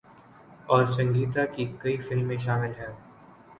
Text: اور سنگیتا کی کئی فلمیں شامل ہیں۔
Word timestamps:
اور 0.65 0.85
سنگیتا 0.85 1.45
کی 1.45 1.65
کئی 1.79 1.97
فلمیں 1.99 2.37
شامل 2.37 2.71
ہیں۔ 2.79 2.91